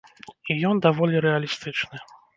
І 0.53 0.55
ён 0.69 0.81
даволі 0.85 1.21
рэалістычны. 1.27 2.03